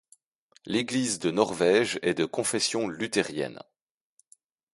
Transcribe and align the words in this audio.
L’Église 0.65 1.19
de 1.19 1.29
Norvège 1.29 1.99
est 2.01 2.15
de 2.15 2.25
confession 2.25 2.87
luthérienne. 2.87 3.59